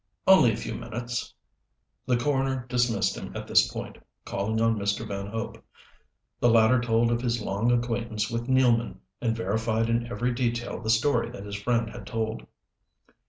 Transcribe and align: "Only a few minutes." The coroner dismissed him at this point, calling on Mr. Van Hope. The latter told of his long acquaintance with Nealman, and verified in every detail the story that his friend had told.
"Only 0.25 0.51
a 0.51 0.57
few 0.57 0.73
minutes." 0.73 1.31
The 2.07 2.17
coroner 2.17 2.65
dismissed 2.69 3.15
him 3.15 3.31
at 3.37 3.45
this 3.45 3.71
point, 3.71 3.99
calling 4.25 4.59
on 4.59 4.79
Mr. 4.79 5.07
Van 5.07 5.27
Hope. 5.27 5.63
The 6.39 6.49
latter 6.49 6.81
told 6.81 7.11
of 7.11 7.21
his 7.21 7.39
long 7.39 7.71
acquaintance 7.71 8.27
with 8.27 8.47
Nealman, 8.49 8.95
and 9.21 9.35
verified 9.37 9.89
in 9.91 10.07
every 10.07 10.33
detail 10.33 10.81
the 10.81 10.89
story 10.89 11.29
that 11.29 11.45
his 11.45 11.55
friend 11.61 11.87
had 11.91 12.07
told. 12.07 12.47